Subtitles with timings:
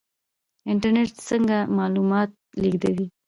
[0.71, 2.29] انټرنیټ څنګه معلومات
[2.61, 3.05] لیږدوي؟